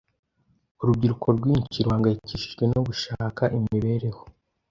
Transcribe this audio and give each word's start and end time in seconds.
Urubyiruko 0.81 1.27
rwinshi 1.37 1.77
ruhangayikishijwe 1.85 2.63
no 2.73 2.79
gushaka 2.87 3.43
imibereho, 3.57 4.21